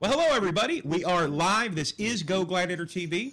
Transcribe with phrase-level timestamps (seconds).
[0.00, 0.80] Well, hello, everybody.
[0.82, 1.74] We are live.
[1.74, 3.32] This is Go Gladiator TV.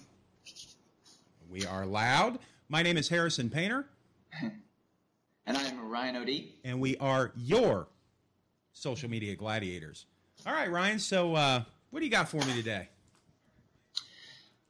[1.47, 2.39] We are loud.
[2.69, 3.85] My name is Harrison Painter.
[4.41, 6.53] and I'm Ryan O'D.
[6.63, 7.87] And we are your
[8.73, 10.07] social media gladiators.
[10.47, 10.97] All right, Ryan.
[10.97, 12.89] So, uh, what do you got for me today?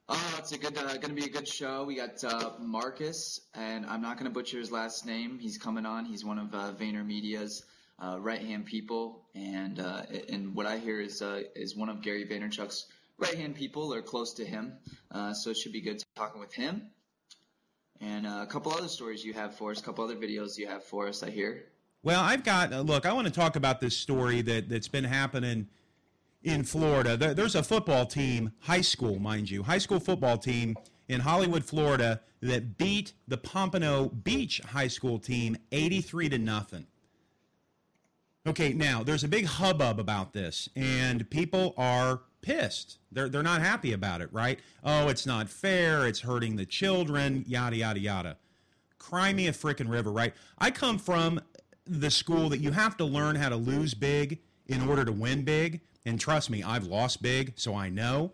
[0.10, 1.86] Oh, it's a good, uh, going to be a good show.
[1.86, 5.40] We got uh, Marcus, and I'm not going to butcher his last name.
[5.40, 6.04] He's coming on.
[6.04, 7.64] He's one of uh, VaynerMedia's
[8.00, 12.02] uh, right hand people, and uh, and what I hear is uh, is one of
[12.02, 14.74] Gary Vaynerchuk's right hand people or close to him.
[15.12, 16.90] Uh, so it should be good talking with him.
[18.02, 20.68] And uh, a couple other stories you have for us, a couple other videos you
[20.68, 21.24] have for us.
[21.24, 21.66] I hear.
[22.04, 23.06] Well, I've got uh, look.
[23.06, 25.68] I want to talk about this story that that's been happening
[26.44, 27.18] in Florida.
[27.18, 30.76] There's a football team, high school, mind you, high school football team
[31.08, 36.86] in Hollywood, Florida, that beat the Pompano Beach High School team 83 to nothing.
[38.48, 43.00] Okay, now there's a big hubbub about this, and people are pissed.
[43.12, 44.60] They're they're not happy about it, right?
[44.84, 46.08] Oh, it's not fair.
[46.08, 47.44] It's hurting the children.
[47.48, 48.38] Yada yada yada.
[49.00, 50.34] Cry me a freaking river, right?
[50.60, 51.42] I come from
[51.88, 55.44] the school that you have to learn how to lose big in order to win
[55.44, 58.32] big, and trust me, I've lost big, so I know.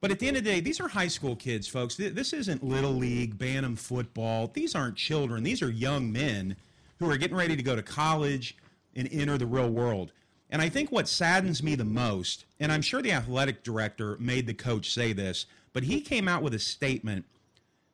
[0.00, 1.96] But at the end of the day, these are high school kids, folks.
[1.96, 4.48] This isn't little league, bantam football.
[4.52, 5.42] These aren't children.
[5.42, 6.56] These are young men
[6.98, 8.56] who are getting ready to go to college
[8.94, 10.12] and enter the real world.
[10.50, 14.46] And I think what saddens me the most, and I'm sure the athletic director made
[14.46, 17.26] the coach say this, but he came out with a statement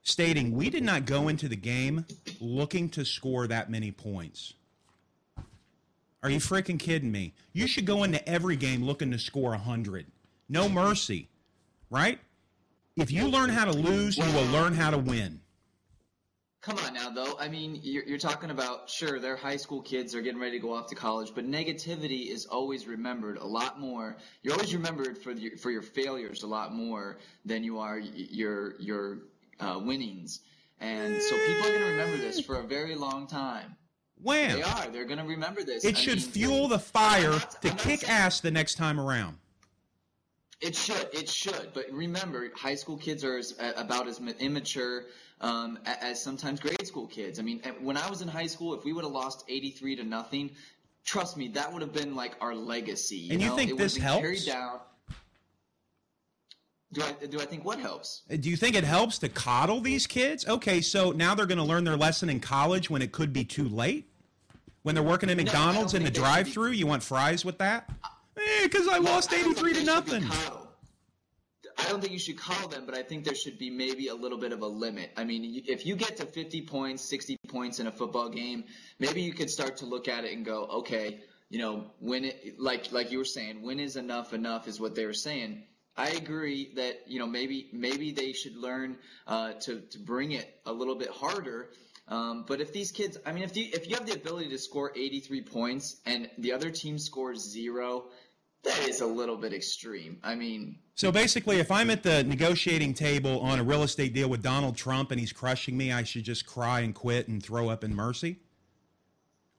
[0.02, 2.06] stating, We did not go into the game
[2.40, 4.54] looking to score that many points.
[6.22, 7.34] Are you freaking kidding me?
[7.52, 10.06] You should go into every game looking to score 100.
[10.48, 11.28] No mercy,
[11.90, 12.18] right?
[12.96, 15.40] If you learn how to lose, you will learn how to win.
[16.64, 17.36] Come on now, though.
[17.38, 20.62] I mean, you're, you're, talking about sure they're high school kids, they're getting ready to
[20.62, 24.16] go off to college, but negativity is always remembered a lot more.
[24.42, 28.80] You're always remembered for your for your failures a lot more than you are your
[28.80, 29.18] your
[29.60, 30.40] uh, winnings,
[30.80, 33.76] and so people are going to remember this for a very long time.
[34.22, 35.84] When they are, they're going to remember this.
[35.84, 38.98] It I should mean, fuel the fire not, to kick saying, ass the next time
[38.98, 39.36] around.
[40.60, 41.70] It should, it should.
[41.74, 45.06] But remember, high school kids are as, about as immature
[45.40, 47.38] um, as sometimes grade school kids.
[47.38, 50.04] I mean, when I was in high school, if we would have lost 83 to
[50.04, 50.50] nothing,
[51.04, 53.16] trust me, that would have been like our legacy.
[53.16, 53.50] You and know?
[53.50, 54.22] you think it this helps?
[54.22, 54.80] Carried down.
[56.92, 58.22] Do I, do I think what helps?
[58.30, 60.46] Uh, do you think it helps to coddle these kids?
[60.46, 63.44] Okay, so now they're going to learn their lesson in college when it could be
[63.44, 64.08] too late?
[64.82, 67.90] When they're working at McDonald's no, in the drive through, you want fries with that?
[68.62, 70.24] Because I lost 83 to nothing.
[71.76, 74.14] I don't think you should call them, but I think there should be maybe a
[74.14, 75.10] little bit of a limit.
[75.16, 78.64] I mean, if you get to 50 points, 60 points in a football game,
[78.98, 82.58] maybe you could start to look at it and go, okay, you know, when it,
[82.58, 85.64] like, like you were saying, when is enough enough is what they were saying.
[85.96, 90.60] I agree that, you know, maybe, maybe they should learn, uh, to, to bring it
[90.66, 91.70] a little bit harder.
[92.08, 94.58] Um, but if these kids, I mean, if you, if you have the ability to
[94.58, 98.06] score 83 points and the other team scores zero,
[98.64, 100.18] that is a little bit extreme.
[100.22, 104.28] I mean, so basically, if I'm at the negotiating table on a real estate deal
[104.28, 107.68] with Donald Trump and he's crushing me, I should just cry and quit and throw
[107.68, 108.38] up in mercy?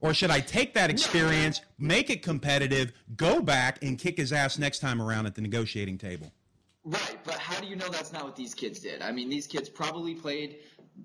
[0.01, 4.57] Or should I take that experience, make it competitive, go back and kick his ass
[4.59, 6.31] next time around at the negotiating table?
[6.83, 9.01] Right, but how do you know that's not what these kids did?
[9.01, 10.57] I mean, these kids probably played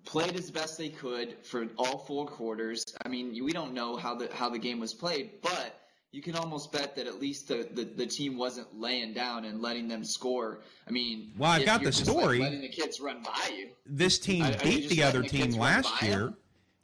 [0.04, 2.84] played as best they could for all four quarters.
[3.04, 5.79] I mean, we don't know how the how the game was played, but
[6.12, 9.62] you can almost bet that at least the, the, the, team wasn't laying down and
[9.62, 10.60] letting them score.
[10.88, 12.40] I mean, well, I've got the story.
[12.40, 13.68] Like letting the kids run by you.
[13.86, 16.34] This team I, beat the other the team last year,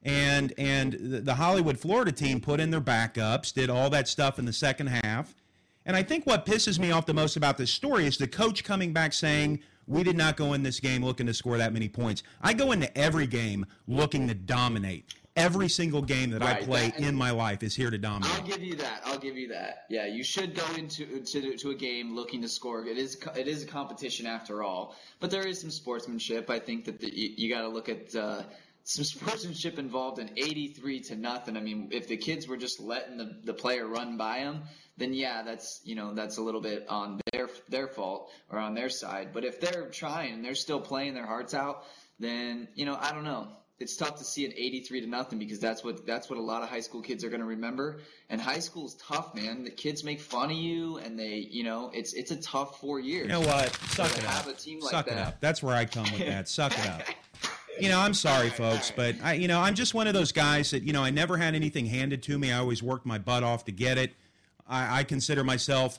[0.04, 4.38] and and the, the Hollywood, Florida team put in their backups, did all that stuff
[4.38, 5.34] in the second half.
[5.84, 8.64] And I think what pisses me off the most about this story is the coach
[8.64, 11.88] coming back saying, we did not go in this game looking to score that many
[11.88, 12.24] points.
[12.42, 15.14] I go into every game looking to dominate.
[15.36, 18.34] Every single game that right, I play that, in my life is here to dominate.
[18.34, 19.02] I'll give you that.
[19.04, 19.84] I'll give you that.
[19.90, 22.86] Yeah, you should go into to, to a game looking to score.
[22.86, 26.48] It is it is a competition after all, but there is some sportsmanship.
[26.48, 28.44] I think that the, you, you got to look at uh,
[28.84, 31.56] some sportsmanship involved in 83 to nothing.
[31.56, 34.62] I mean, if the kids were just letting the, the player run by them,
[34.96, 38.74] then yeah, that's you know that's a little bit on their their fault or on
[38.74, 39.30] their side.
[39.34, 41.84] But if they're trying and they're still playing their hearts out,
[42.18, 45.58] then you know I don't know it's tough to see an 83 to nothing because
[45.58, 47.98] that's what that's what a lot of high school kids are going to remember.
[48.30, 49.64] And high school is tough, man.
[49.64, 53.00] The kids make fun of you, and they, you know, it's it's a tough four
[53.00, 53.26] years.
[53.26, 53.74] You know what?
[53.88, 54.46] Suck it up.
[54.46, 55.12] Like Suck that.
[55.12, 55.40] it up.
[55.40, 56.48] That's where I come with that.
[56.48, 57.02] Suck it up.
[57.78, 60.70] You know, I'm sorry, folks, but I, you know, I'm just one of those guys
[60.70, 62.50] that, you know, I never had anything handed to me.
[62.50, 64.14] I always worked my butt off to get it.
[64.66, 65.98] I, I consider myself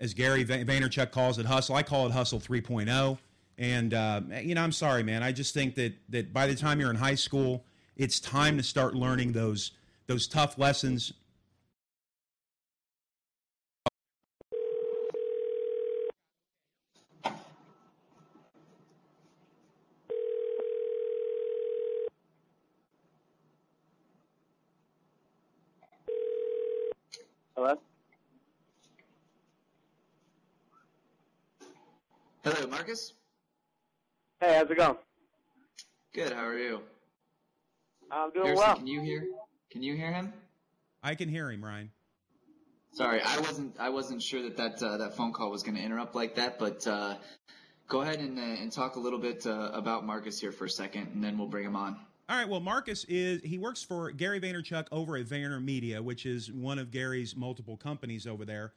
[0.00, 1.76] as Gary Vaynerchuk calls it, hustle.
[1.76, 3.18] I call it hustle 3.0.
[3.62, 5.22] And uh, you know, I'm sorry, man.
[5.22, 7.64] I just think that that by the time you're in high school,
[7.96, 9.70] it's time to start learning those
[10.08, 11.12] those tough lessons.
[27.54, 27.78] Hello.
[32.42, 33.12] Hello, Marcus.
[34.42, 34.96] Hey, how's it going?
[36.12, 36.32] Good.
[36.32, 36.80] How are you?
[38.10, 38.76] I'm doing Harrison, well.
[38.76, 39.24] Can you hear?
[39.70, 40.32] Can you hear him?
[41.00, 41.92] I can hear him, Ryan.
[42.92, 43.76] Sorry, I wasn't.
[43.78, 46.58] I wasn't sure that that uh, that phone call was going to interrupt like that.
[46.58, 47.18] But uh,
[47.86, 50.70] go ahead and uh, and talk a little bit uh, about Marcus here for a
[50.70, 51.96] second, and then we'll bring him on.
[52.28, 52.48] All right.
[52.48, 56.90] Well, Marcus is he works for Gary Vaynerchuk over at VaynerMedia, which is one of
[56.90, 58.72] Gary's multiple companies over there.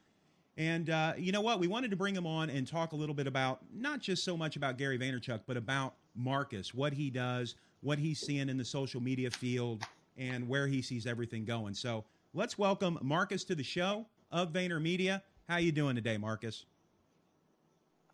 [0.58, 1.60] And uh, you know what?
[1.60, 4.38] We wanted to bring him on and talk a little bit about not just so
[4.38, 8.64] much about Gary Vaynerchuk, but about Marcus, what he does, what he's seeing in the
[8.64, 9.84] social media field,
[10.18, 11.74] and where he sees everything going.
[11.74, 15.22] So let's welcome Marcus to the show of VaynerMedia.
[15.50, 16.66] How you doing today, Marcus?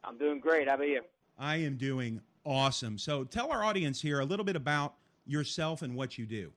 [0.04, 0.68] I'm doing great.
[0.68, 1.02] How about you?
[1.38, 2.98] I am doing awesome.
[2.98, 4.96] So tell our audience here a little bit about
[5.28, 6.52] yourself and what you do.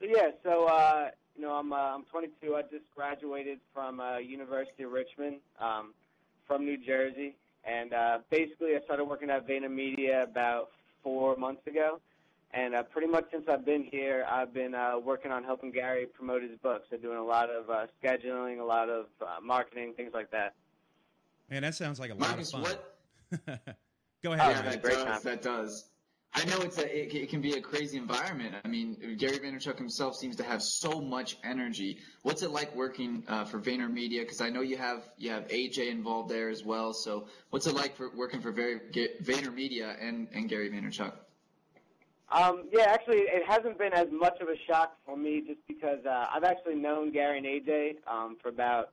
[0.00, 2.54] Yeah, so uh, you know, I'm uh, I'm 22.
[2.54, 5.94] I just graduated from uh, University of Richmond, um,
[6.46, 7.34] from New Jersey,
[7.64, 10.68] and uh, basically I started working at VaynerMedia about
[11.02, 11.98] four months ago.
[12.52, 16.04] And uh, pretty much since I've been here, I've been uh, working on helping Gary
[16.04, 16.88] promote his books.
[16.90, 20.54] So doing a lot of uh, scheduling, a lot of uh, marketing, things like that.
[21.48, 22.80] Man, that sounds like a Marcus, lot of
[23.30, 23.46] what?
[23.46, 23.58] fun.
[24.22, 24.50] Go Oh, ahead.
[24.50, 24.64] Yeah, Ryan.
[24.72, 25.04] that great does.
[25.06, 25.20] time.
[25.24, 25.89] That does.
[26.32, 28.54] I know it's a, it, it can be a crazy environment.
[28.64, 31.98] I mean, Gary Vaynerchuk himself seems to have so much energy.
[32.22, 34.20] What's it like working uh, for VaynerMedia?
[34.20, 36.92] Because I know you have you have AJ involved there as well.
[36.92, 41.12] So what's it like for working for VaynerMedia and and Gary Vaynerchuk?
[42.32, 45.98] Um, yeah, actually, it hasn't been as much of a shock for me just because
[46.06, 48.92] uh, I've actually known Gary and AJ um, for about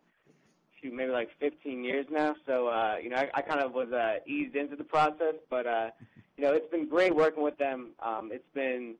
[0.82, 2.36] shoot, maybe like 15 years now.
[2.48, 5.68] So uh, you know, I, I kind of was uh, eased into the process, but
[5.68, 5.90] uh,
[6.38, 7.90] you know, it's been great working with them.
[8.00, 8.96] Um, it's been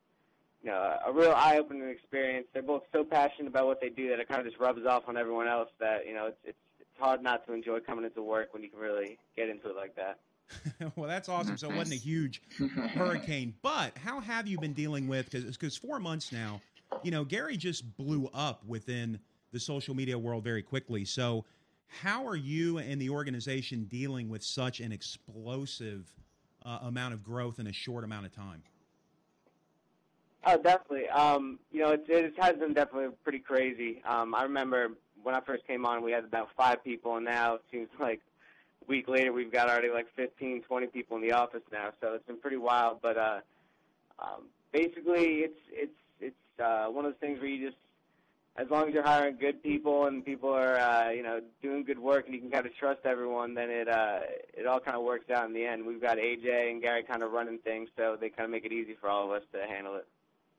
[0.64, 2.48] you know a real eye-opening experience.
[2.54, 5.04] They're both so passionate about what they do that it kind of just rubs off
[5.08, 5.70] on everyone else.
[5.80, 8.70] That you know, it's it's, it's hard not to enjoy coming into work when you
[8.70, 10.20] can really get into it like that.
[10.96, 11.58] well, that's awesome.
[11.58, 12.42] So it wasn't a huge
[12.96, 15.30] hurricane, but how have you been dealing with?
[15.30, 16.62] Because four months now,
[17.04, 19.20] you know, Gary just blew up within
[19.52, 21.04] the social media world very quickly.
[21.04, 21.44] So
[21.88, 26.14] how are you and the organization dealing with such an explosive
[26.68, 28.62] uh, amount of growth in a short amount of time?
[30.46, 31.08] Oh, definitely.
[31.10, 34.02] Um, you know, it, it has been definitely pretty crazy.
[34.06, 34.90] Um, I remember
[35.24, 38.22] when I first came on, we had about five people, and now it seems like
[38.82, 41.90] a week later we've got already like 15, 20 people in the office now.
[42.02, 43.00] So it's been pretty wild.
[43.02, 43.40] But uh,
[44.20, 47.78] um, basically, it's it's it's uh, one of those things where you just,
[48.58, 52.00] as long as you're hiring good people and people are uh, you know doing good
[52.00, 54.20] work and you can kind of trust everyone, then it uh,
[54.58, 55.86] it all kind of works out in the end.
[55.86, 58.72] We've got AJ and Gary kind of running things, so they kind of make it
[58.72, 60.08] easy for all of us to handle it.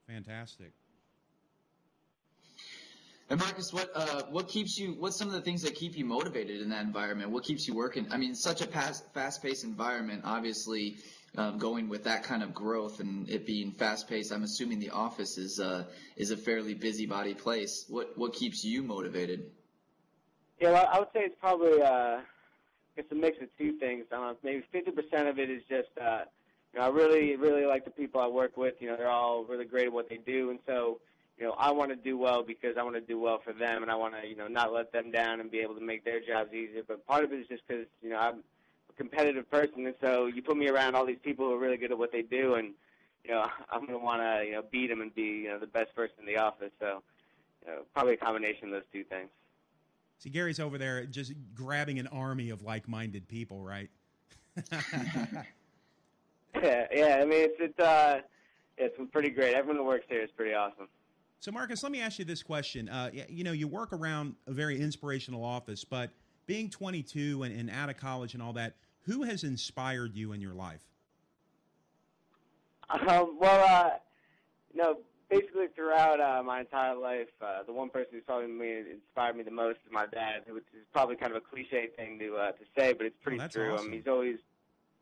[0.06, 0.72] Fantastic.
[3.30, 4.94] And Marcus, what uh, what keeps you?
[4.98, 7.30] What's some of the things that keep you motivated in that environment?
[7.30, 8.06] What keeps you working?
[8.10, 10.22] I mean, such a fast fast paced environment.
[10.24, 10.96] Obviously,
[11.36, 14.32] um, going with that kind of growth and it being fast paced.
[14.32, 15.84] I'm assuming the office is uh,
[16.16, 17.84] is a fairly busybody place.
[17.88, 19.50] What what keeps you motivated?
[20.60, 22.18] Yeah, well, I would say it's probably uh,
[22.96, 24.06] it's a mix of two things.
[24.10, 26.22] I maybe 50% of it is just uh,
[26.72, 28.74] you know I really really like the people I work with.
[28.80, 31.00] You know, they're all really great at what they do, and so
[31.38, 33.82] you know I want to do well because I want to do well for them,
[33.82, 36.04] and I want to you know not let them down and be able to make
[36.04, 36.82] their jobs easier.
[36.86, 38.42] But part of it is just because you know I'm
[38.98, 41.92] competitive person, and so you put me around all these people who are really good
[41.92, 42.74] at what they do, and
[43.24, 45.58] you know I'm going to want to you know beat them and be you know
[45.58, 46.72] the best person in the office.
[46.80, 47.02] So
[47.66, 49.30] you know, probably a combination of those two things.
[50.18, 53.88] See, Gary's over there just grabbing an army of like-minded people, right?
[56.62, 57.18] Yeah, yeah.
[57.20, 58.20] I mean, it's it's uh,
[58.76, 59.54] it's pretty great.
[59.54, 60.88] Everyone that works here is pretty awesome.
[61.40, 62.88] So, Marcus, let me ask you this question.
[62.88, 66.10] Uh, you know, you work around a very inspirational office, but
[66.46, 68.74] being 22 and, and out of college and all that,
[69.08, 70.82] who has inspired you in your life?
[72.90, 73.90] Um, well, uh,
[74.72, 74.96] you know,
[75.28, 79.42] basically throughout uh, my entire life, uh, the one person who's probably me, inspired me
[79.42, 82.52] the most is my dad, which is probably kind of a cliche thing to uh,
[82.52, 83.74] to say, but it's pretty Oh, true.
[83.74, 83.90] Awesome.
[83.90, 84.38] mean, he's always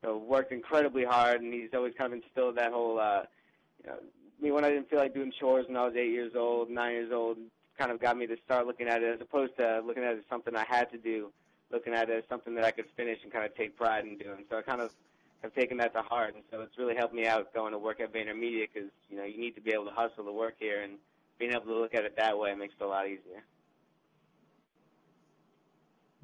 [0.03, 2.99] you know, worked incredibly hard, and he's always kind of instilled that whole.
[2.99, 3.23] Uh,
[3.85, 3.97] you know,
[4.43, 6.91] me when I didn't feel like doing chores when I was eight years old, nine
[6.93, 7.39] years old,
[7.79, 10.19] kind of got me to start looking at it as opposed to looking at it
[10.19, 11.31] as something I had to do,
[11.71, 14.19] looking at it as something that I could finish and kind of take pride in
[14.19, 14.45] doing.
[14.51, 14.93] So I kind of
[15.43, 18.01] have taken that to heart, and so it's really helped me out going to work
[18.01, 20.83] at VaynerMedia because you know you need to be able to hustle to work here,
[20.83, 20.95] and
[21.39, 23.43] being able to look at it that way makes it a lot easier.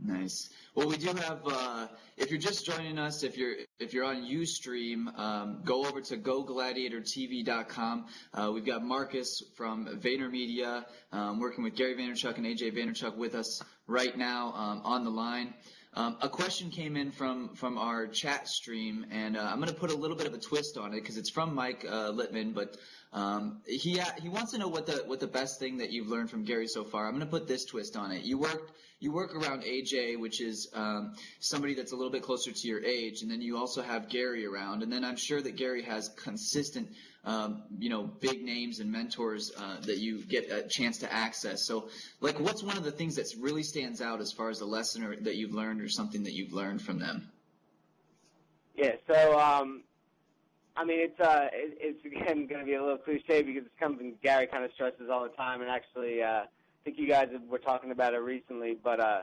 [0.04, 0.50] Nice.
[0.74, 1.40] Well, we do have.
[1.46, 6.00] Uh, if you're just joining us, if you're if you're on UStream, um, go over
[6.00, 8.06] to GoGladiatorTV.com.
[8.34, 13.36] Uh, we've got Marcus from VaynerMedia um, working with Gary Vaynerchuk and AJ Vaynerchuk with
[13.36, 15.54] us right now um, on the line.
[15.94, 19.78] Um, a question came in from from our chat stream, and uh, I'm going to
[19.78, 22.54] put a little bit of a twist on it because it's from Mike uh, Litman,
[22.54, 22.76] but
[23.12, 26.30] um, he he wants to know what the what the best thing that you've learned
[26.30, 27.06] from Gary so far.
[27.06, 28.24] I'm going to put this twist on it.
[28.24, 32.52] You worked you work around AJ, which is um, somebody that's a little bit closer
[32.52, 35.56] to your age, and then you also have Gary around, and then I'm sure that
[35.56, 36.88] Gary has consistent
[37.24, 41.66] um, you know, big names and mentors uh, that you get a chance to access.
[41.66, 41.88] So,
[42.20, 45.04] like, what's one of the things that really stands out as far as a lesson
[45.04, 47.30] or, that you've learned or something that you've learned from them?
[48.76, 48.96] Yeah.
[49.06, 49.84] So, um,
[50.76, 53.80] I mean, it's uh, it, it's again going to be a little cliche because it's
[53.80, 56.44] something Gary kind of stresses all the time, and actually, uh,
[56.84, 58.76] think you guys were talking about it recently.
[58.82, 59.20] But uh,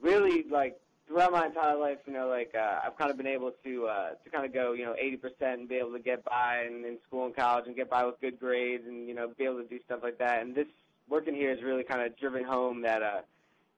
[0.00, 3.52] really, like throughout my entire life, you know, like uh, I've kind of been able
[3.64, 6.64] to uh, to kind of go, you know, 80% and be able to get by
[6.66, 9.44] in, in school and college and get by with good grades and you know be
[9.44, 10.42] able to do stuff like that.
[10.42, 10.68] And this
[11.08, 13.20] working here has really kind of driven home that uh,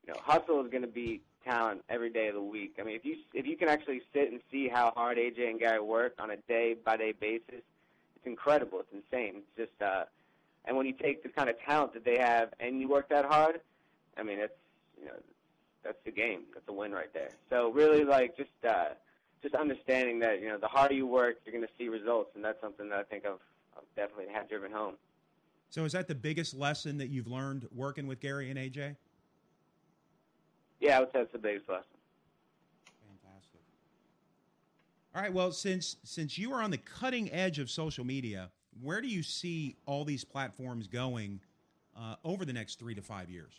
[0.07, 2.77] you know, hustle is going to be talent every day of the week.
[2.81, 5.59] I mean, if you if you can actually sit and see how hard AJ and
[5.59, 7.63] Gary work on a day by day basis,
[8.17, 8.81] it's incredible.
[8.81, 9.43] It's insane.
[9.57, 10.05] It's just uh,
[10.69, 13.25] and when you take the kind of talent that they have and you work that
[13.25, 13.61] hard,
[14.19, 14.53] I mean, it's
[15.01, 15.15] you know
[15.83, 16.43] that's the game.
[16.53, 17.31] That's a win right there.
[17.49, 18.91] So really, like just uh,
[19.43, 22.45] just understanding that you know the harder you work, you're going to see results, and
[22.45, 23.41] that's something that I think I've,
[23.77, 24.95] I've definitely had driven home.
[25.71, 28.97] So is that the biggest lesson that you've learned working with Gary and AJ?
[30.81, 31.85] Yeah, I would say it's the biggest lesson.
[33.07, 33.61] Fantastic.
[35.15, 35.33] All right.
[35.33, 38.51] Well, since since you are on the cutting edge of social media,
[38.83, 41.41] where do you see all these platforms going
[41.97, 43.53] uh, over the next three to five years?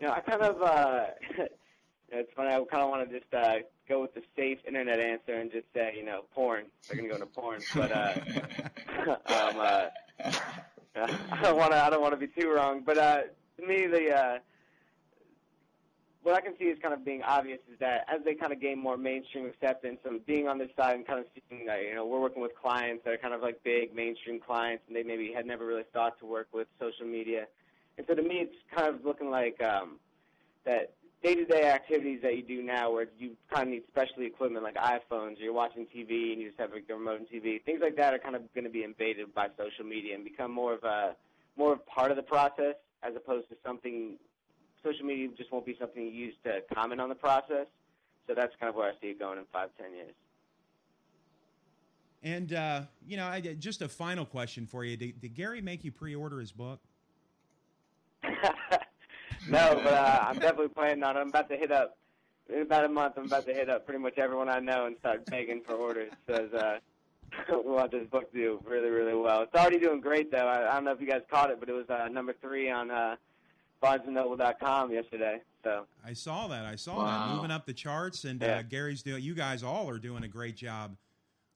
[0.00, 1.04] You know, I kind of, uh,
[2.10, 5.34] it's funny, I kind of want to just uh, go with the safe internet answer
[5.34, 6.66] and just say, you know, porn.
[6.88, 7.60] They're going to go into porn.
[7.74, 8.14] But uh,
[9.26, 9.86] um, uh,
[11.32, 12.82] I don't want to, I don't want to be too wrong.
[12.84, 13.20] But uh,
[13.58, 14.38] to me, the, uh,
[16.26, 18.60] what I can see is kind of being obvious is that as they kind of
[18.60, 21.94] gain more mainstream acceptance and being on this side and kind of seeing that, you
[21.94, 25.02] know, we're working with clients that are kind of like big mainstream clients and they
[25.02, 27.46] maybe had never really thought to work with social media
[27.98, 29.98] and so to me, it's kind of looking like um,
[30.64, 30.92] that
[31.22, 35.38] day-to-day activities that you do now, where you kind of need specialty equipment like iPhones,
[35.38, 37.62] or you're watching TV and you just have a remote and TV.
[37.64, 40.52] Things like that are kind of going to be invaded by social media and become
[40.52, 41.16] more of a
[41.56, 44.16] more of part of the process as opposed to something.
[44.86, 47.66] Social media just won't be something you use to comment on the process.
[48.26, 50.14] So that's kind of where I see it going in five, ten years.
[52.22, 55.84] And uh, you know, I, just a final question for you: did, did Gary make
[55.84, 56.80] you pre-order his book?
[59.48, 61.20] no, but uh, I'm definitely planning on it.
[61.20, 61.96] I'm about to hit up
[62.48, 63.14] in about a month.
[63.16, 66.12] I'm about to hit up pretty much everyone I know and start begging for orders.
[66.28, 66.78] Says uh,
[67.48, 69.42] we want this book to do really, really well.
[69.42, 70.48] It's already doing great though.
[70.48, 72.70] I, I don't know if you guys caught it, but it was uh, number three
[72.70, 73.16] on uh,
[73.82, 75.40] BarnesandNoble.com yesterday.
[75.62, 76.64] So I saw that.
[76.64, 77.04] I saw wow.
[77.04, 78.58] that moving up the charts, and uh, yeah.
[78.58, 79.22] uh, Gary's doing.
[79.22, 80.96] You guys all are doing a great job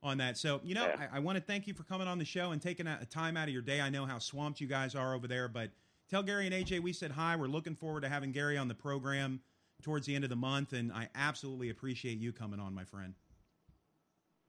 [0.03, 0.37] on that.
[0.37, 1.07] So you know, yeah.
[1.12, 3.07] I, I want to thank you for coming on the show and taking a, a
[3.07, 3.81] time out of your day.
[3.81, 5.71] I know how swamped you guys are over there, but
[6.11, 7.37] tell Gary and AJ we said hi.
[7.37, 9.41] We're looking forward to having Gary on the program
[9.83, 13.15] towards the end of the month, and I absolutely appreciate you coming on, my friend.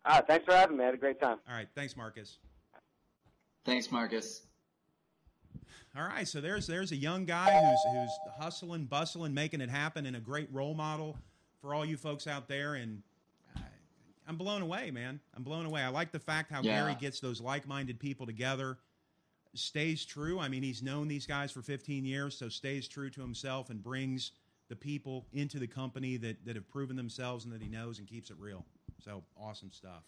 [0.05, 0.83] All right, thanks for having me.
[0.83, 1.37] I had a great time.
[1.47, 2.39] All right, thanks, Marcus.
[3.63, 4.41] Thanks, Marcus.
[5.95, 10.05] All right, so there's there's a young guy who's who's hustling, bustling, making it happen,
[10.05, 11.17] and a great role model
[11.61, 12.75] for all you folks out there.
[12.75, 13.01] And
[14.27, 15.19] I'm blown away, man.
[15.35, 15.81] I'm blown away.
[15.81, 16.81] I like the fact how yeah.
[16.81, 18.77] Gary gets those like-minded people together
[19.53, 20.39] stays true.
[20.39, 23.83] I mean, he's known these guys for 15 years, so stays true to himself and
[23.83, 24.31] brings
[24.69, 28.07] the people into the company that, that have proven themselves and that he knows and
[28.07, 28.65] keeps it real.
[29.03, 30.03] So awesome stuff.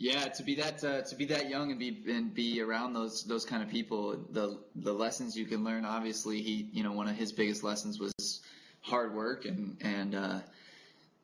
[0.00, 3.22] Yeah, to be that uh, to be that young and be and be around those
[3.24, 5.84] those kind of people, the the lessons you can learn.
[5.84, 8.40] Obviously, he you know one of his biggest lessons was
[8.80, 10.40] hard work and and uh,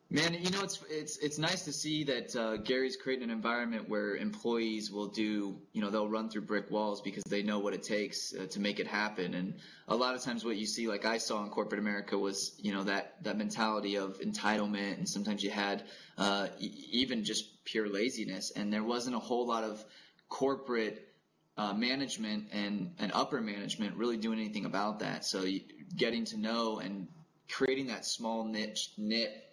[0.08, 3.88] Man, you know it's it's it's nice to see that uh, Gary's creating an environment
[3.88, 7.74] where employees will do, you know, they'll run through brick walls because they know what
[7.74, 9.34] it takes uh, to make it happen.
[9.34, 9.54] And
[9.88, 12.72] a lot of times, what you see, like I saw in corporate America, was you
[12.72, 15.82] know that that mentality of entitlement, and sometimes you had
[16.18, 19.84] uh, even just pure laziness, and there wasn't a whole lot of
[20.28, 21.08] corporate
[21.56, 25.24] uh, management and, and upper management really doing anything about that.
[25.24, 25.62] So you,
[25.96, 27.08] getting to know and
[27.48, 29.45] creating that small niche knit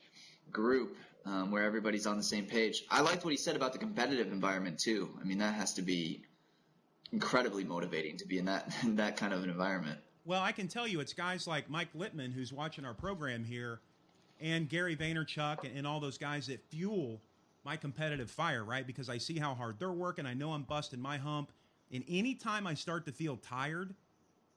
[0.51, 2.83] group um, where everybody's on the same page.
[2.89, 5.09] I liked what he said about the competitive environment too.
[5.19, 6.23] I mean, that has to be
[7.11, 9.99] incredibly motivating to be in that in that kind of an environment.
[10.25, 13.81] Well, I can tell you, it's guys like Mike Litman who's watching our program here,
[14.39, 17.21] and Gary Vaynerchuk, and, and all those guys that fuel
[17.65, 18.85] my competitive fire, right?
[18.85, 20.25] Because I see how hard they're working.
[20.25, 21.51] I know I'm busting my hump,
[21.91, 23.93] and anytime I start to feel tired,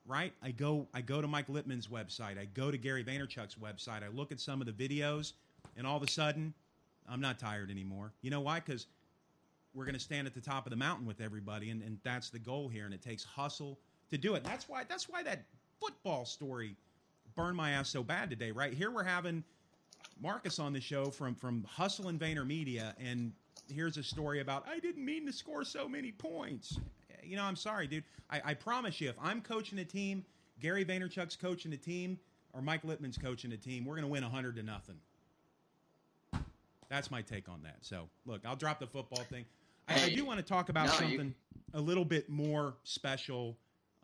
[0.05, 0.33] right?
[0.41, 2.37] I go I go to Mike Litman's website.
[2.39, 4.03] I go to Gary Vaynerchuk's website.
[4.03, 5.33] I look at some of the videos,
[5.77, 6.53] and all of a sudden,
[7.07, 8.11] I'm not tired anymore.
[8.21, 8.59] You know why?
[8.59, 8.87] Because
[9.73, 12.29] we're going to stand at the top of the mountain with everybody, and, and that's
[12.29, 12.85] the goal here.
[12.85, 13.79] And it takes hustle
[14.09, 14.43] to do it.
[14.43, 15.45] That's why that's why that
[15.79, 16.75] football story
[17.35, 18.51] burned my ass so bad today.
[18.51, 19.43] Right here, we're having
[20.19, 23.31] Marcus on the show from from Hustle and VaynerMedia, and
[23.71, 26.79] here's a story about I didn't mean to score so many points.
[27.23, 28.03] You know, I'm sorry, dude.
[28.29, 30.23] I, I promise you, if I'm coaching a team,
[30.61, 32.17] Gary Vaynerchuk's coaching a team,
[32.53, 34.95] or Mike Litman's coaching a team, we're going to win 100 to nothing.
[36.89, 37.77] That's my take on that.
[37.81, 39.45] So, look, I'll drop the football thing.
[39.87, 41.35] I, I do want to talk about No, you- something
[41.73, 43.57] a little bit more special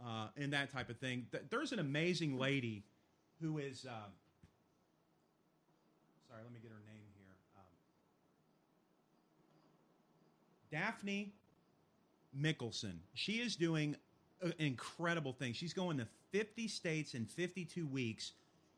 [0.06, 1.25] uh, and that type of thing.
[1.32, 2.84] Th- There's an amazing lady
[3.42, 3.86] who is.
[3.86, 3.94] Um,
[6.30, 7.36] sorry, let me get her name here.
[7.56, 7.63] Um,
[10.72, 11.32] Daphne
[12.38, 12.96] Mickelson.
[13.13, 13.96] She is doing
[14.42, 15.54] an incredible thing.
[15.54, 18.34] She's going to 50 states in 52 weeks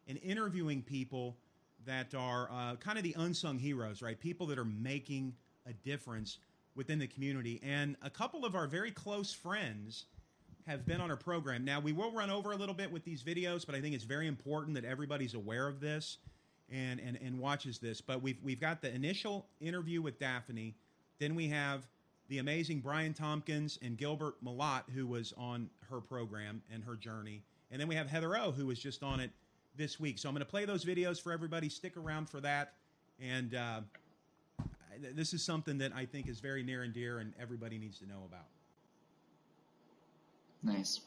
[0.08, 1.38] and interviewing people
[1.86, 4.20] that are uh, kind of the unsung heroes, right?
[4.20, 5.34] People that are making
[5.68, 6.38] a difference
[6.76, 7.60] within the community.
[7.64, 10.06] And a couple of our very close friends
[10.68, 11.64] have been on our program.
[11.64, 14.04] Now, we will run over a little bit with these videos, but I think it's
[14.04, 16.18] very important that everybody's aware of this
[16.72, 18.02] and, and, and watches this.
[18.02, 20.76] But we've, we've got the initial interview with Daphne.
[21.20, 21.88] Then we have
[22.28, 27.44] the amazing Brian Tompkins and Gilbert Malott, who was on her program and her journey.
[27.72, 29.30] And then we have Heather O, who was just on it
[29.78, 30.18] this week.
[30.18, 31.70] So I'm going to play those videos for everybody.
[31.70, 32.74] Stick around for that.
[33.22, 33.82] And uh,
[35.14, 38.08] this is something that I think is very near and dear and everybody needs to
[38.08, 38.48] know about.
[40.64, 41.02] Nice.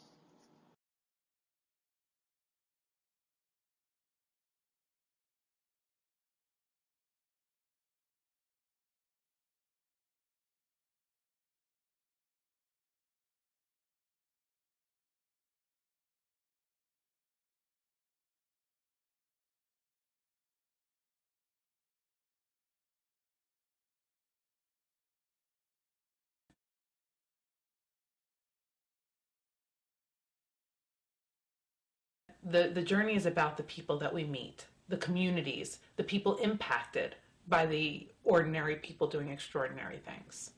[32.51, 37.15] The the journey is about the people that we meet, the communities, the people impacted
[37.47, 40.51] by the ordinary people doing extraordinary things.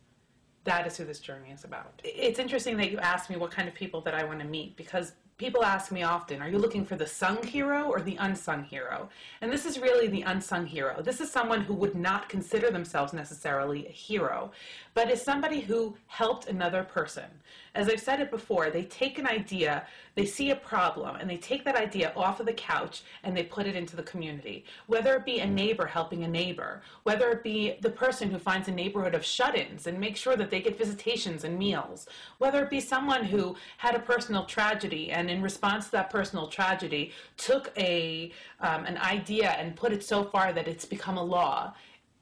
[0.63, 2.01] That is who this journey is about.
[2.03, 4.75] It's interesting that you asked me what kind of people that I want to meet
[4.75, 8.63] because people ask me often, are you looking for the sung hero or the unsung
[8.63, 9.09] hero?
[9.41, 11.01] And this is really the unsung hero.
[11.01, 14.51] This is someone who would not consider themselves necessarily a hero,
[14.93, 17.25] but is somebody who helped another person.
[17.73, 21.37] As I've said it before, they take an idea, they see a problem, and they
[21.37, 24.65] take that idea off of the couch and they put it into the community.
[24.87, 28.67] Whether it be a neighbor helping a neighbor, whether it be the person who finds
[28.67, 32.07] a neighborhood of shut ins and makes sure that they get visitations and meals,
[32.39, 36.47] whether it be someone who had a personal tragedy and in response to that personal
[36.47, 41.23] tragedy took a, um, an idea and put it so far that it's become a
[41.23, 41.73] law,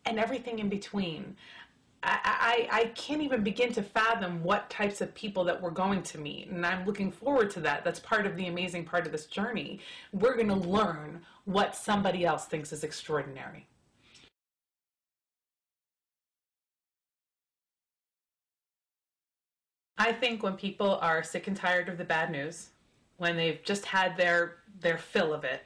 [0.06, 1.36] and everything in between.
[2.02, 6.18] I, I, can't even begin to fathom what types of people that we're going to
[6.18, 6.48] meet.
[6.48, 7.84] And I'm looking forward to that.
[7.84, 9.82] That's part of the amazing part of this journey.
[10.14, 13.68] We're going to learn what somebody else thinks is extraordinary.
[19.98, 22.70] I think when people are sick and tired of the bad news,
[23.18, 25.64] when they've just had their their fill of it,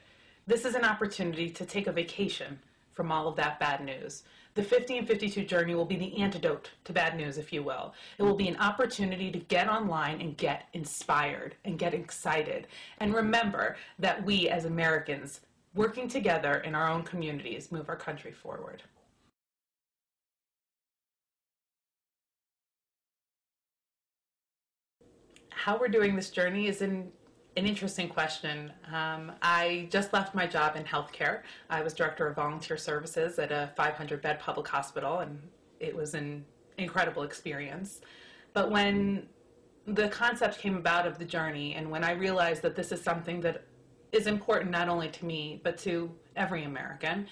[0.48, 2.58] this is an opportunity to take a vacation
[2.92, 4.24] from all of that bad news.
[4.54, 7.92] The 50 and 52 journey will be the antidote to bad news, if you will.
[8.18, 12.68] It will be an opportunity to get online and get inspired and get excited.
[12.98, 15.40] And remember that we as Americans,
[15.74, 18.84] working together in our own communities, move our country forward.
[25.64, 27.10] how we're doing this journey is an,
[27.56, 28.72] an interesting question.
[28.92, 31.42] Um, I just left my job in healthcare.
[31.70, 35.40] I was director of volunteer services at a 500 bed public hospital, and
[35.78, 36.44] it was an
[36.78, 38.00] incredible experience.
[38.52, 39.28] But when
[39.86, 43.40] the concept came about of the journey, and when I realized that this is something
[43.42, 43.62] that
[44.12, 47.26] is important not only to me, but to every American,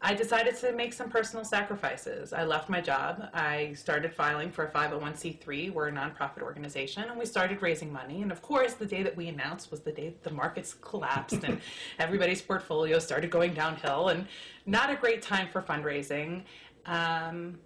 [0.00, 2.32] I decided to make some personal sacrifices.
[2.32, 3.30] I left my job.
[3.34, 5.72] I started filing for a 501c3.
[5.72, 8.22] We're a nonprofit organization, and we started raising money.
[8.22, 11.42] And of course, the day that we announced was the day that the markets collapsed
[11.42, 11.60] and
[11.98, 14.28] everybody's portfolio started going downhill, and
[14.66, 16.44] not a great time for fundraising.
[16.86, 17.58] Um,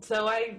[0.00, 0.56] so I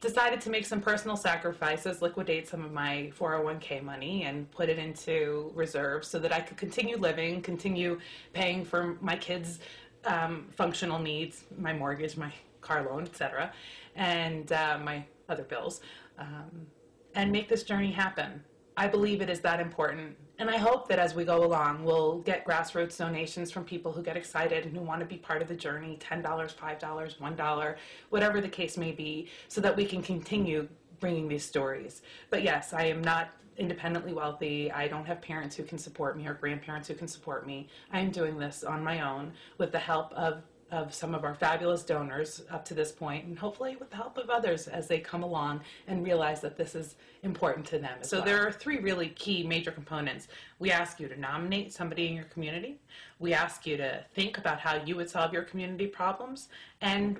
[0.00, 4.78] decided to make some personal sacrifices, liquidate some of my 401k money, and put it
[4.78, 7.98] into reserves so that I could continue living, continue
[8.32, 9.58] paying for my kids'
[10.04, 13.52] um, functional needs, my mortgage, my car loan, etc.,
[13.96, 15.80] and uh, my other bills,
[16.18, 16.66] um,
[17.14, 18.42] and make this journey happen.
[18.76, 20.16] I believe it is that important.
[20.38, 24.02] And I hope that as we go along, we'll get grassroots donations from people who
[24.02, 27.76] get excited and who want to be part of the journey $10, $5, $1,
[28.10, 30.68] whatever the case may be, so that we can continue
[31.00, 32.02] bringing these stories.
[32.30, 34.70] But yes, I am not independently wealthy.
[34.72, 37.68] I don't have parents who can support me or grandparents who can support me.
[37.92, 41.34] I am doing this on my own with the help of of some of our
[41.34, 44.98] fabulous donors up to this point, and hopefully with the help of others as they
[44.98, 47.98] come along and realize that this is important to them.
[48.02, 48.26] So well.
[48.26, 50.28] there are three really key major components.
[50.58, 52.80] We ask you to nominate somebody in your community.
[53.18, 56.48] We ask you to think about how you would solve your community problems,
[56.80, 57.18] and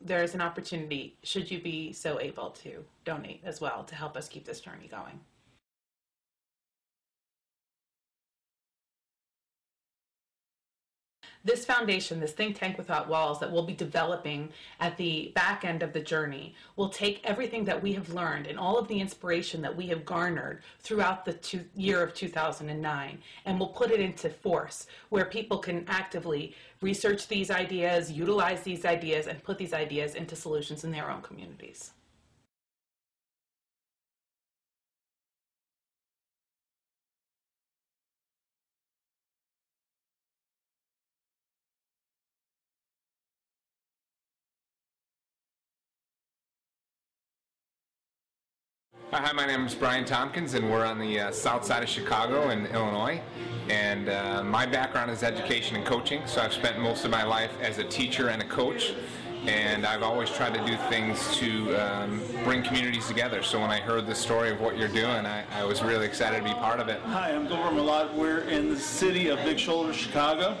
[0.00, 4.16] there is an opportunity, should you be so able to donate as well, to help
[4.16, 5.20] us keep this journey going.
[11.44, 14.50] This foundation, this think tank without walls that we'll be developing
[14.80, 18.58] at the back end of the journey will take everything that we have learned and
[18.58, 23.58] all of the inspiration that we have garnered throughout the two, year of 2009 and
[23.58, 29.26] we'll put it into force where people can actively research these ideas, utilize these ideas,
[29.26, 31.92] and put these ideas into solutions in their own communities.
[49.14, 52.48] Hi, my name is Brian Tompkins, and we're on the uh, south side of Chicago
[52.48, 53.20] in Illinois.
[53.68, 57.50] And uh, my background is education and coaching, so I've spent most of my life
[57.60, 58.94] as a teacher and a coach
[59.46, 63.42] and I've always tried to do things to um, bring communities together.
[63.42, 66.38] So when I heard the story of what you're doing, I, I was really excited
[66.38, 67.00] to be part of it.
[67.06, 68.14] Hi, I'm Gilbert Malott.
[68.14, 70.56] We're in the city of Big Shoulder, Chicago.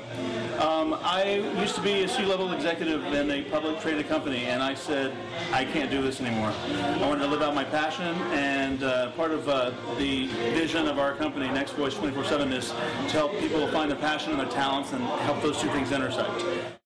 [0.58, 4.74] Um, I used to be a C-level executive in a public traded company, and I
[4.74, 5.12] said,
[5.52, 6.52] I can't do this anymore.
[6.72, 10.98] I wanted to live out my passion, and uh, part of uh, the vision of
[10.98, 14.92] our company, Next Voice 24-7, is to help people find their passion and their talents
[14.92, 16.81] and help those two things intersect.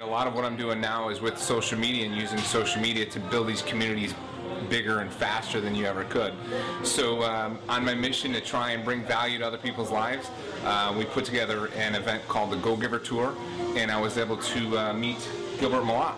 [0.00, 3.04] A lot of what I'm doing now is with social media and using social media
[3.06, 4.14] to build these communities
[4.70, 6.34] bigger and faster than you ever could.
[6.84, 10.30] So um, on my mission to try and bring value to other people's lives,
[10.64, 13.34] uh, we put together an event called the Go Giver Tour,
[13.74, 16.14] and I was able to uh, meet Gilbert Malott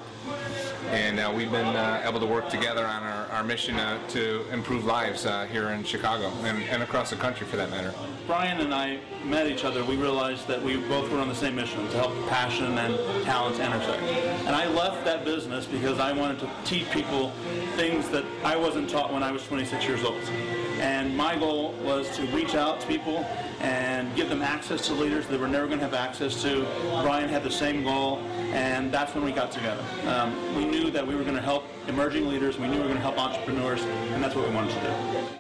[0.91, 4.45] and uh, we've been uh, able to work together on our, our mission uh, to
[4.51, 7.95] improve lives uh, here in Chicago and, and, across the country for that matter.
[8.27, 9.85] Brian and I met each other.
[9.85, 13.61] We realized that we both were on the same mission to help passion and talent
[13.61, 14.03] intersect.
[14.47, 17.31] And I left that business because I wanted to teach people
[17.77, 20.21] things that I wasn't taught when I was 26 years old.
[20.81, 23.19] And my goal was to reach out to people
[23.61, 26.63] and give them access to leaders they were never going to have access to.
[27.03, 28.19] Brian had the same goal,
[28.53, 29.85] and that's when we got together.
[30.07, 32.85] Um, we knew that we were going to help emerging leaders, we knew we were
[32.85, 35.40] going to help entrepreneurs, and that's what we wanted to do.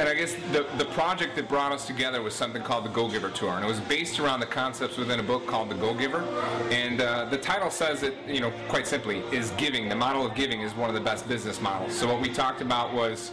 [0.00, 3.06] And I guess the, the project that brought us together was something called the Go
[3.06, 3.50] Giver Tour.
[3.50, 6.22] And it was based around the concepts within a book called The Go Giver.
[6.70, 9.90] And uh, the title says it, you know, quite simply, is giving.
[9.90, 11.94] The model of giving is one of the best business models.
[11.94, 13.30] So what we talked about was,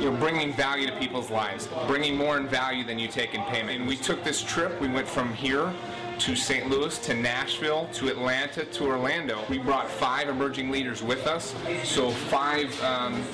[0.00, 3.44] you know, bringing value to people's lives, bringing more in value than you take in
[3.44, 3.78] payment.
[3.78, 4.80] And we took this trip.
[4.80, 5.72] We went from here
[6.20, 6.68] to St.
[6.68, 9.42] Louis, to Nashville, to Atlanta, to Orlando.
[9.48, 13.24] We brought five emerging leaders with us, so five um,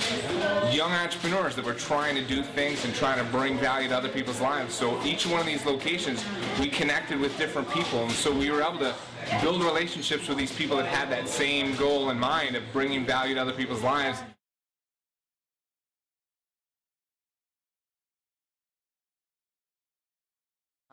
[0.71, 4.09] young entrepreneurs that were trying to do things and trying to bring value to other
[4.09, 4.73] people's lives.
[4.73, 6.25] So each one of these locations,
[6.61, 8.95] we connected with different people, and so we were able to
[9.43, 13.35] build relationships with these people that had that same goal in mind of bringing value
[13.35, 14.21] to other people's lives.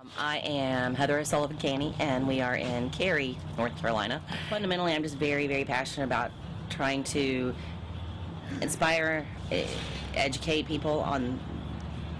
[0.03, 4.21] Um, I am Heather O'Sullivan Caney, and we are in Cary, North Carolina.
[4.49, 6.31] Fundamentally, I'm just very, very passionate about
[6.69, 7.53] trying to
[8.61, 9.65] inspire, eh,
[10.15, 11.39] educate people on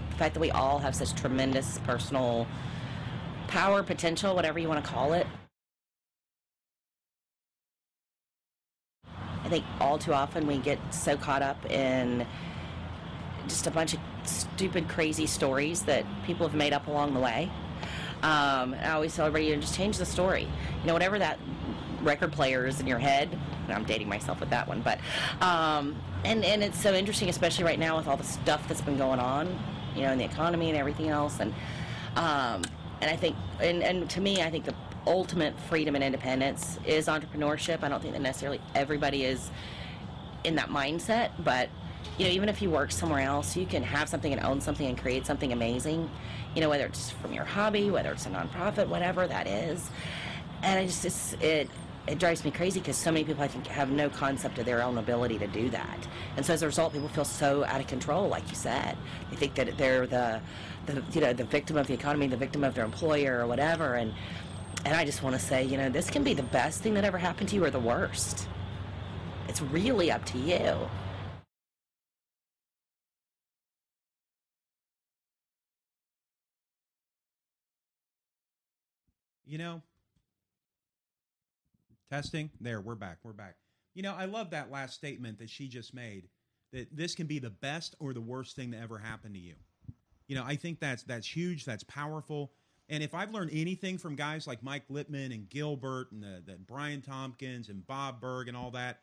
[0.10, 2.48] the fact that we all have such tremendous personal
[3.48, 5.28] power, potential, whatever you want to call it.
[9.44, 12.26] I think all too often we get so caught up in
[13.48, 17.52] just a bunch of stupid, crazy stories that people have made up along the way.
[18.24, 20.44] Um, I always tell everybody, you know, just change the story.
[20.44, 21.40] You know, whatever that
[22.02, 23.38] record player is in your head.
[23.70, 25.00] I'm dating myself with that one, but
[25.42, 28.98] um, and and it's so interesting, especially right now with all the stuff that's been
[28.98, 29.48] going on,
[29.96, 31.54] you know, in the economy and everything else, and
[32.16, 32.62] um,
[33.02, 37.08] and I think and and to me, I think the ultimate freedom and independence is
[37.08, 37.84] entrepreneurship.
[37.84, 39.50] I don't think that necessarily everybody is
[40.44, 41.70] in that mindset, but
[42.18, 44.88] you know, even if you work somewhere else, you can have something and own something
[44.88, 46.10] and create something amazing.
[46.56, 49.90] You know, whether it's from your hobby, whether it's a nonprofit, whatever that is.
[50.62, 51.70] And it just it's, it
[52.06, 54.82] it drives me crazy because so many people I think have no concept of their
[54.82, 57.88] own ability to do that, and so as a result, people feel so out of
[57.88, 58.28] control.
[58.28, 58.98] Like you said,
[59.30, 60.42] they think that they're the,
[60.86, 63.96] the you know the victim of the economy, the victim of their employer or whatever,
[63.96, 64.14] and
[64.86, 67.06] and I just want to say, you know, this can be the best thing that
[67.06, 68.48] ever happened to you or the worst.
[69.48, 70.76] It's really up to you.
[79.54, 79.84] You know,
[82.10, 82.50] testing.
[82.60, 83.20] There, we're back.
[83.22, 83.54] We're back.
[83.94, 86.28] You know, I love that last statement that she just made
[86.72, 89.54] that this can be the best or the worst thing that ever happened to you.
[90.28, 92.52] You know, I think that's that's huge, that's powerful.
[92.90, 96.56] And if I've learned anything from guys like Mike Litman and Gilbert and the, the
[96.56, 99.02] Brian Tompkins and Bob Burg and all that,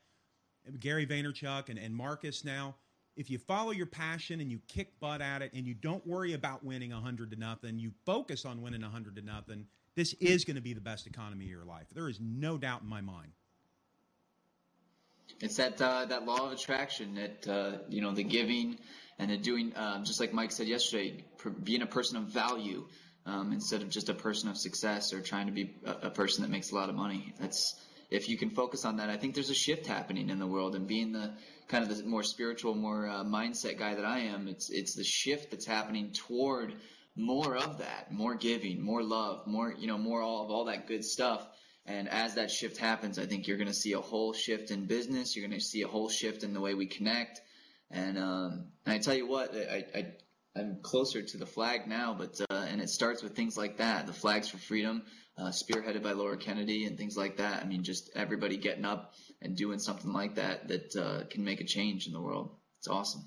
[0.81, 2.75] Gary Vaynerchuk and, and Marcus now,
[3.17, 6.33] if you follow your passion and you kick butt at it and you don't worry
[6.33, 9.65] about winning 100 to nothing, you focus on winning 100 to nothing,
[9.97, 11.87] this is going to be the best economy of your life.
[11.93, 13.33] There is no doubt in my mind.
[15.41, 18.79] It's that uh, that law of attraction, that uh, you know, the giving
[19.19, 19.73] and the doing.
[19.77, 21.25] Um, just like Mike said yesterday,
[21.65, 22.87] being a person of value
[23.27, 26.43] um, instead of just a person of success or trying to be a, a, person
[26.43, 27.33] that makes a lot of money.
[27.39, 29.09] That's if you can focus on that.
[29.09, 31.33] I think there's a shift happening in the world, and being the
[31.69, 35.05] kind of the more spiritual, more uh, mindset guy that I am, it's it's the
[35.05, 36.75] shift that's happening toward
[37.21, 40.87] more of that, more giving, more love, more you know, more all of all that
[40.87, 41.47] good stuff.
[41.87, 44.87] And as that shift happens, I think you're going to see a whole shift in
[44.87, 45.35] business.
[45.35, 47.41] You're going to see a whole shift in the way we connect.
[47.91, 50.07] And, um, and I tell you what, I, I,
[50.57, 54.07] I'm closer to the flag now, but uh, and it starts with things like that,
[54.07, 55.03] the flags for freedom,
[55.39, 57.63] uh, spearheaded by Laura Kennedy and things like that.
[57.63, 61.61] I mean, just everybody getting up and doing something like that that uh, can make
[61.61, 62.57] a change in the world.
[62.79, 63.25] It's awesome.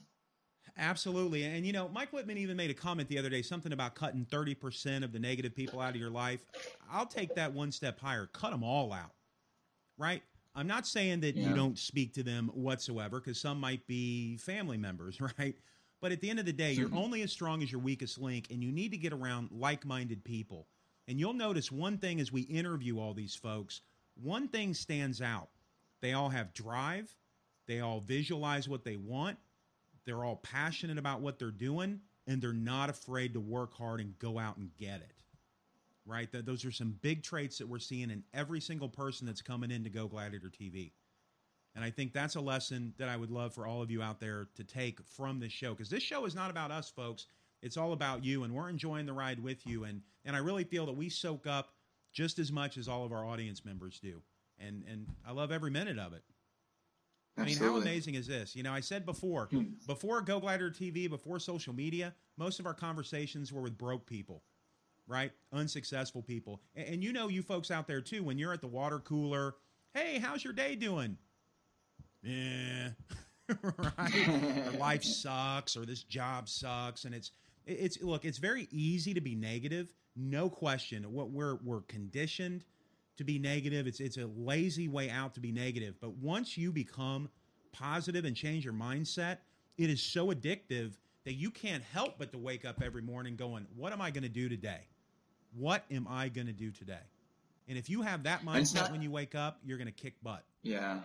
[0.78, 1.44] Absolutely.
[1.44, 4.26] And, you know, Mike Litman even made a comment the other day, something about cutting
[4.26, 6.44] 30% of the negative people out of your life.
[6.92, 8.28] I'll take that one step higher.
[8.34, 9.12] Cut them all out,
[9.98, 10.24] right?
[10.56, 11.50] I'm not saying that yeah.
[11.50, 15.56] you don't speak to them whatsoever because some might be family members, right?
[16.02, 18.48] But at the end of the day, you're only as strong as your weakest link,
[18.50, 20.68] and you need to get around like minded people.
[21.08, 23.82] And you'll notice one thing as we interview all these folks,
[24.22, 25.50] one thing stands out.
[26.02, 27.16] They all have drive,
[27.68, 29.38] they all visualize what they want,
[30.06, 34.18] they're all passionate about what they're doing and they're not afraid to work hard and
[34.20, 35.14] go out and get it.
[36.06, 36.28] Right?
[36.32, 39.84] Those are some big traits that we're seeing in every single person that's coming in
[39.86, 40.92] to Go Gladiator TV.
[41.76, 44.20] And I think that's a lesson that I would love for all of you out
[44.20, 47.28] there to take from this show because this show is not about us, folks.
[47.62, 49.86] It's all about you, and we're enjoying the ride with you.
[49.86, 51.74] And and I really feel that we soak up
[52.12, 54.22] just as much as all of our audience members do.
[54.60, 56.24] And and I love every minute of it.
[57.38, 58.56] I mean, how amazing is this?
[58.56, 59.64] You know, I said before, hmm.
[59.88, 64.44] before Go Gladiator TV, before social media, most of our conversations were with broke people,
[65.08, 65.32] right?
[65.52, 66.62] Unsuccessful people.
[66.76, 69.56] And, and, you know, you folks out there too, when you're at the water cooler,
[69.96, 71.18] hey, how's your day doing?
[72.22, 72.90] Yeah,
[73.98, 74.80] right?
[74.80, 77.32] life sucks, or this job sucks, and it's
[77.66, 81.04] it's look, it's very easy to be negative, no question.
[81.12, 82.64] What we're we're conditioned
[83.18, 83.88] to be negative.
[83.88, 85.96] It's it's a lazy way out to be negative.
[86.02, 87.30] But once you become
[87.72, 89.38] positive and change your mindset,
[89.78, 90.94] it is so addictive
[91.26, 94.24] that you can't help but to wake up every morning going, "What am I going
[94.24, 94.88] to do today?
[95.56, 97.06] What am I going to do today?"
[97.68, 100.16] And if you have that mindset not, when you wake up, you're going to kick
[100.22, 100.44] butt.
[100.64, 101.00] Yeah.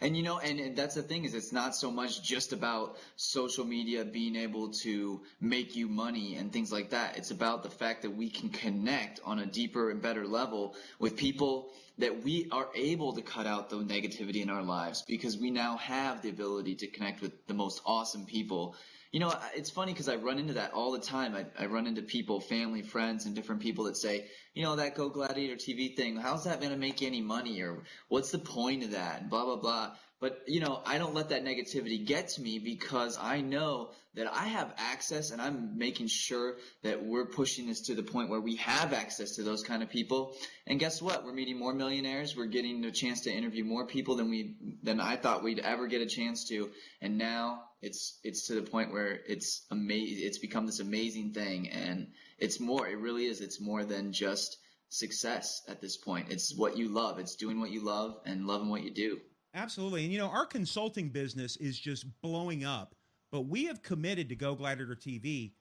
[0.00, 3.64] And you know, and that's the thing is it's not so much just about social
[3.64, 7.16] media being able to make you money and things like that.
[7.16, 11.16] It's about the fact that we can connect on a deeper and better level with
[11.16, 15.50] people that we are able to cut out the negativity in our lives because we
[15.50, 18.74] now have the ability to connect with the most awesome people
[19.12, 21.36] you know, it's funny because I run into that all the time.
[21.36, 24.94] I, I run into people, family, friends, and different people that say, you know, that
[24.94, 27.60] Go Gladiator TV thing, how's that going to make you any money?
[27.60, 29.20] Or what's the point of that?
[29.20, 29.90] And blah, blah, blah.
[30.18, 34.32] But you know, I don't let that negativity get to me because I know that
[34.32, 38.40] I have access, and I'm making sure that we're pushing this to the point where
[38.40, 40.36] we have access to those kind of people.
[40.66, 41.24] And guess what?
[41.24, 42.36] We're meeting more millionaires.
[42.36, 45.88] We're getting a chance to interview more people than we than I thought we'd ever
[45.88, 46.70] get a chance to.
[47.00, 50.24] And now it's it's to the point where it's amazing.
[50.26, 52.06] It's become this amazing thing, and
[52.38, 52.86] it's more.
[52.86, 53.40] It really is.
[53.40, 56.30] It's more than just success at this point.
[56.30, 57.18] It's what you love.
[57.18, 59.20] It's doing what you love and loving what you do.
[59.54, 60.04] Absolutely.
[60.04, 62.94] And you know, our consulting business is just blowing up,
[63.32, 65.52] but we have committed to Go Gladiator TV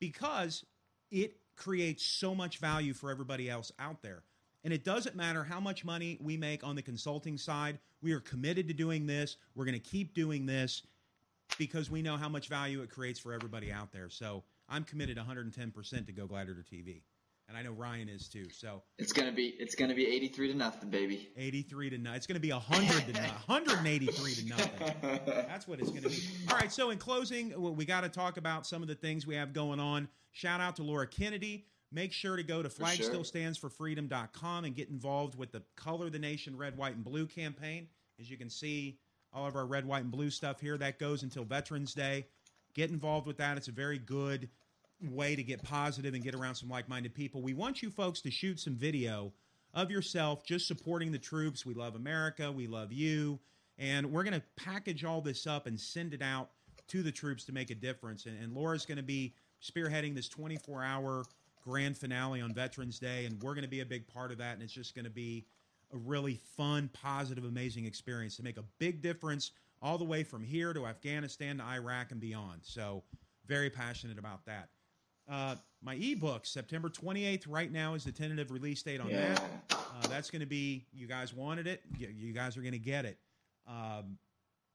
[0.00, 0.64] because
[1.10, 4.22] it creates so much value for everybody else out there.
[4.64, 8.20] And it doesn't matter how much money we make on the consulting side, we are
[8.20, 9.36] committed to doing this.
[9.54, 10.82] We're going to keep doing this
[11.58, 14.08] because we know how much value it creates for everybody out there.
[14.08, 17.02] So I'm committed 110% to Go Gladiator TV
[17.50, 18.46] and I know Ryan is too.
[18.52, 21.30] So it's gonna be it's gonna be eighty three to nothing, baby.
[21.36, 22.16] Eighty three to nothing.
[22.16, 23.30] It's gonna be hundred to nothing.
[23.48, 24.94] Hundred and eighty three to nothing.
[25.26, 26.22] That's what it's gonna be.
[26.48, 26.72] All right.
[26.72, 29.80] So in closing, we got to talk about some of the things we have going
[29.80, 30.08] on.
[30.30, 31.66] Shout out to Laura Kennedy.
[31.92, 36.76] Make sure to go to flagstillstandsforfreedom.com and get involved with the Color the Nation Red,
[36.76, 37.88] White, and Blue campaign.
[38.20, 39.00] As you can see,
[39.32, 42.26] all of our red, white, and blue stuff here that goes until Veterans Day.
[42.74, 43.56] Get involved with that.
[43.56, 44.48] It's a very good
[45.08, 47.40] way to get positive and get around some like-minded people.
[47.40, 49.32] We want you folks to shoot some video
[49.72, 51.64] of yourself just supporting the troops.
[51.64, 52.50] We love America.
[52.50, 53.38] We love you.
[53.78, 56.50] And we're going to package all this up and send it out
[56.88, 58.26] to the troops to make a difference.
[58.26, 61.24] And, and Laura's going to be spearheading this 24 hour
[61.62, 63.24] grand finale on Veterans Day.
[63.24, 64.54] And we're going to be a big part of that.
[64.54, 65.46] And it's just going to be
[65.92, 70.42] a really fun, positive, amazing experience to make a big difference all the way from
[70.42, 72.60] here to Afghanistan to Iraq and beyond.
[72.62, 73.02] So,
[73.46, 74.68] very passionate about that.
[75.28, 79.34] Uh, my ebook, September 28th, right now is the tentative release date on yeah.
[79.34, 79.42] that.
[79.70, 81.82] Uh, that's going to be, you guys wanted it.
[81.96, 83.18] You, guys are going to get it.
[83.66, 84.18] Um,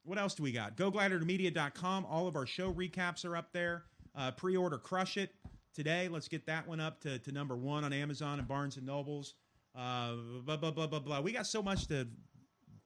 [0.04, 0.78] what else do we got?
[0.78, 2.06] GoGladiatorMedia.com.
[2.06, 3.84] All of our show recaps are up there.
[4.15, 5.32] Uh, pre-order Crush It
[5.73, 6.08] today.
[6.08, 9.34] Let's get that one up to, to number one on Amazon and Barnes and Nobles.
[9.75, 11.21] Uh, blah, blah, blah, blah, blah.
[11.21, 12.07] We got so much to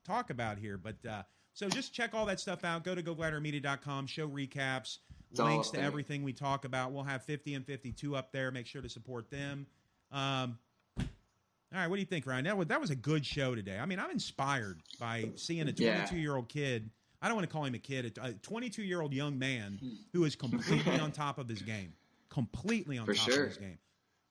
[0.06, 1.23] talk about here, but uh,
[1.54, 2.84] so just check all that stuff out.
[2.84, 4.08] Go to GoGladiatorMedia.com.
[4.08, 4.97] Show recaps.
[5.32, 6.91] It's links to everything we talk about.
[6.91, 8.49] We'll have 50 and 52 up there.
[8.52, 9.67] Make sure to support them.
[10.12, 10.58] Um,
[10.97, 12.45] all right, what do you think, Ryan?
[12.45, 13.78] That was, that was a good show today.
[13.78, 16.89] I mean, I'm inspired by seeing a 22 year old kid.
[17.21, 19.80] I don't want to call him a kid, a 22 year old young man
[20.13, 21.93] who is completely on top of his game.
[22.30, 23.43] Completely on For top sure.
[23.43, 23.78] of his game.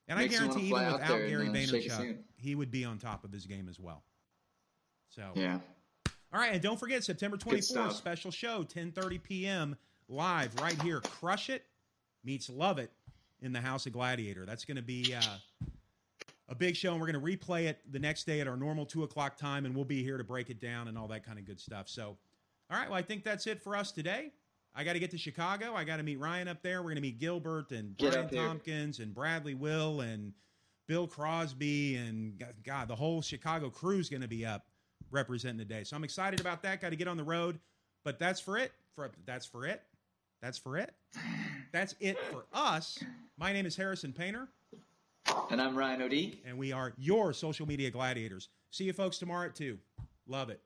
[0.09, 3.31] And Makes I guarantee even without Gary uh, Vaynerchuk, he would be on top of
[3.31, 4.03] his game as well.
[5.07, 5.59] So yeah.
[6.33, 9.77] All right, and don't forget September 24th special show, 10:30 p.m
[10.09, 11.01] live right here.
[11.01, 11.63] Crush It
[12.23, 12.91] meets Love It
[13.41, 14.45] in the House of Gladiator.
[14.45, 15.67] That's going to be uh,
[16.49, 18.85] a big show, and we're going to replay it the next day at our normal
[18.85, 21.39] two o'clock time, and we'll be here to break it down and all that kind
[21.39, 21.87] of good stuff.
[21.87, 22.17] So,
[22.69, 24.31] all right, well, I think that's it for us today.
[24.75, 25.73] I got to get to Chicago.
[25.75, 26.81] I got to meet Ryan up there.
[26.81, 30.33] We're going to meet Gilbert and get Brian Tompkins and Bradley Will and
[30.87, 34.65] Bill Crosby and God, the whole Chicago crew is going to be up
[35.11, 35.83] representing the day.
[35.83, 36.81] So I'm excited about that.
[36.81, 37.59] Got to get on the road,
[38.03, 38.71] but that's for it.
[38.95, 39.81] For that's for it.
[40.41, 40.93] That's for it.
[41.71, 43.03] That's it for us.
[43.37, 44.47] My name is Harrison Painter.
[45.51, 46.37] And I'm Ryan O'D.
[46.45, 48.49] And we are your social media gladiators.
[48.71, 49.77] See you folks tomorrow at 2.
[50.27, 50.61] Love it.